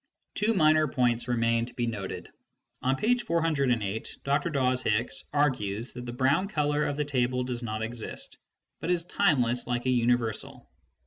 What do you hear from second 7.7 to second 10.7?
exist, but is timeless like a universal.